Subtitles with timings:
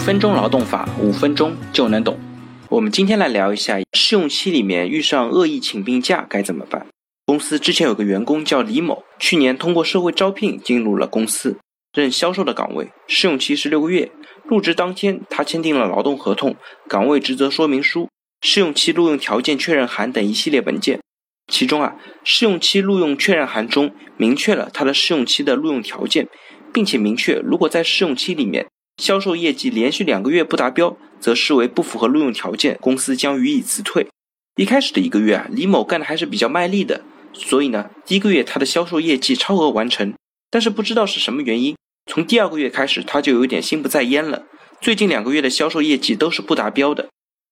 [0.00, 2.18] 分钟劳动法，五分钟就能懂。
[2.70, 6.86] 我们今天来聊一下，试用期里面遇上恶意请病假该怎么办？
[7.26, 11.58] 公司之前有个员工叫李某，去年通过社会招聘进入了公司，
[11.92, 14.10] 任销售的岗位，试用期是六个月。
[14.44, 16.56] 入职当天，他签订了劳动合同、
[16.88, 18.08] 岗位职责说明书、
[18.40, 20.98] 试用期录用条件确认函等一系列文件。
[21.52, 26.26] 其中啊，试用期录用确认函中明确了他的试用期的录用条件，
[26.72, 28.66] 并且明确，如果在试用期里面
[29.00, 34.06] 销售业绩连续两个月不达标，则视为不符合录用条件，公司将予以辞退。
[34.56, 37.00] 一开始的一个月啊，李某干的还是比较卖力的，
[37.32, 40.12] 所以呢，第一个月他的销售业绩超额完成。
[40.50, 41.74] 但是不知道是什么原因，
[42.12, 44.44] 从第二个月开始，他就有点心不在焉了。
[44.82, 47.08] 最近两个月的销售业绩都是不达标的。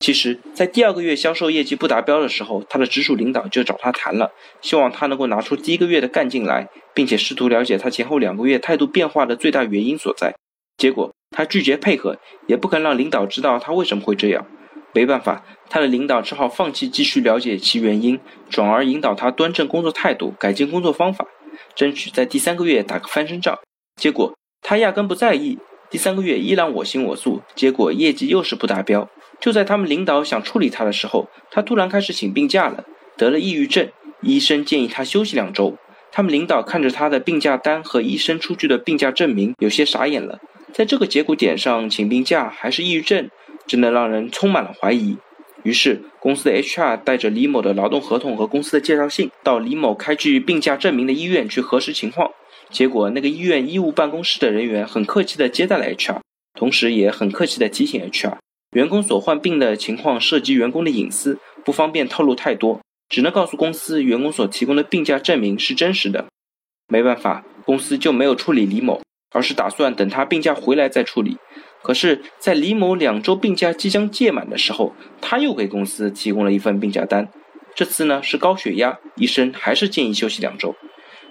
[0.00, 4.30] 其实，在第二个月销售业绩不达标的时候，他的直属领导就找他谈了，
[4.60, 10.34] 希望他能够拿出第一个月的干劲来，并且试图了解他前后两个月态度变化的最大原因所在。
[10.76, 14.46] 结果他拒绝配合，也不肯让领导知道他为什么会这样。
[14.92, 21.24] 没办法，他的领导只好放弃继续了解其原因，转而引导他端正工作态度，改进工作方法，
[21.74, 23.58] 争取在第三个月打个翻身仗。
[23.96, 29.08] 结果他压根不在意，第三个月依然我行我素，结果业绩又是不达标。
[29.40, 32.84] 就在他们领导想处理他的时候，他突然开始请病假了，
[33.16, 33.88] 得了抑郁症。
[34.20, 35.78] 医生建议他休息两周。
[36.12, 40.38] 他们领导看着他的病假单和医生出具的病假证明，有些傻眼了。
[40.72, 43.28] 在这个节骨点上请病假还是抑郁症，
[43.66, 45.16] 真的让人充满了怀疑。
[45.62, 52.30] 于是，公司的 HR 带着李某的劳动合同和公司的介绍信，到李某开具病假证明的医院去核实情况。
[52.70, 56.20] 结果，那个医院医务办公室的人员很客气地接待了 HR，
[56.54, 58.38] 同时也很客气地提醒 HR。
[58.76, 66.26] 员工所患病的情况涉及员工的隐私，不方便透露太多，只能告诉公司员工所提供的病假证明是真实的。
[66.88, 69.02] 没办法，公司就没有处理李某，
[69.32, 71.38] 而是打算等他病假回来再处理。
[71.82, 77.28] 可是，在李某两周病假即将届满的时候，他又给公司提供了一份病假单，
[77.74, 80.74] 这次呢是高血压，医生还是建议休息两周。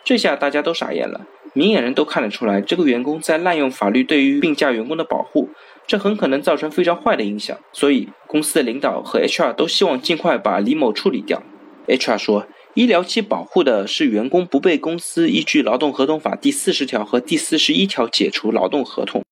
[0.04, 5.50] 这下大家都傻眼了，明眼人都看得出来，这个员工在滥用法律对于病假员工的保护。
[5.86, 11.42] 这很可能造成非常坏的影响，所以公司的领导和 HR 都希望尽快把李某处理掉。
[11.88, 19.24] HR 说，医疗期保护的是员工不被公司依据劳动合同法第四十条和第四十一条解除劳动合同，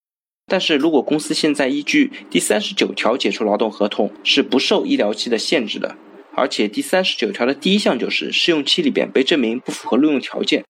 [0.48, 5.96] 但是如果公司现在依据第三十九条解除劳动合同，是不受医疗期的限制的，
[6.36, 10.64] 而且第三十九条的第一项就是试用期里边被证明不符合录用条件。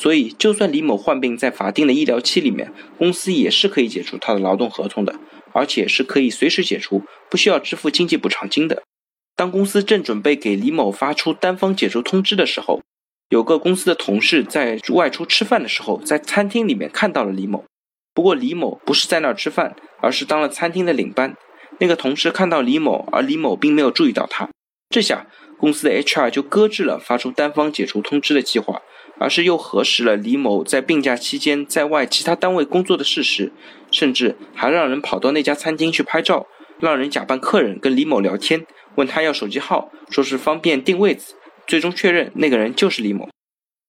[0.00, 5.14] 所以，就算李某患病在法定的医疗期里面，公司也是可以解除他的劳动合同的，
[5.52, 8.83] 而且是可以随时解除，不需要支付经济补偿金的。
[9.36, 12.80] 当公司正准备给李某发出单方解除通知的时候，
[13.30, 17.64] 有个公司的同事在外出吃饭的时候，在餐厅里面看到了李某。
[18.12, 21.34] 不过李某不是在那儿吃饭，而是当了餐厅的领班。
[21.80, 24.48] 那个同事看到李某，而李某并没有注意到他。
[24.90, 25.26] 这下
[25.58, 28.82] 公司的 HR 就搁置了发出单方解除通知的计划。
[29.20, 33.52] 而是又核实了李某在病假期间在外其他单位工作的事实，
[33.92, 36.48] 甚至还让人跑到那家餐厅去拍照，
[36.80, 41.34] 让人假扮客人跟李某聊天，问他要手机号，说是方便定位子。
[41.66, 43.28] 最终确认那个人就是李某。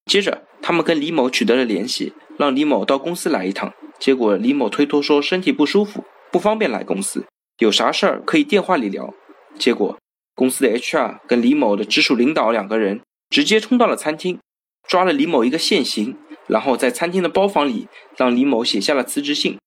[0.05, 3.73] 接着他们跟李某取得了联系，让李某到公司来一趟。
[3.99, 7.25] 结果李某推脱说身体不舒服，不方便来公司，
[7.59, 9.13] 有啥事儿可以电话里聊。
[9.57, 9.97] 结果
[10.33, 14.39] 公司的 HR 跟李某的直属领导两个人直接冲到了餐厅。
[14.87, 17.87] 抓了李某一个现行，然后在餐厅的包房里
[18.17, 19.57] 让李某写下了辞职信。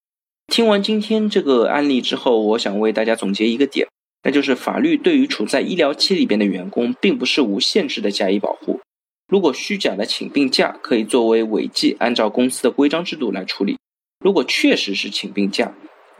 [0.46, 3.88] 听完今天这个案例之后，我想为大家总结一个点，
[4.22, 8.80] 那就是法律对于处在医疗期里边的员工，并不是无限制的加以保护。
[9.28, 13.76] 如果虚假的请病假可以作为违纪，按照公司的规章制度来处理。
[14.20, 15.72] 如果确实是请病假，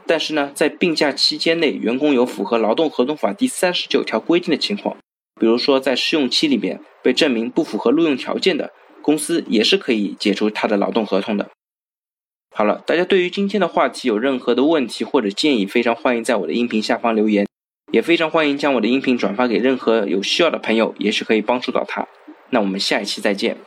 [0.05, 4.97] 但是呢，在病假期间内，员工有符合劳动合同法第三十九条规定的情况，
[5.39, 8.71] 比如说在试用期里面被证明不符合录用条件的。
[9.01, 11.49] 公司也是可以解除他的劳动合同的。
[12.53, 17.47] 好了，大家对于今天的话题有任何的问题或者建议，非常欢迎在我的音频下方留言，
[17.91, 22.07] 也非常欢迎将我的音频转发给任何有需要的朋友，也许可以帮助到他。
[22.51, 23.57] 那我们下一期再见。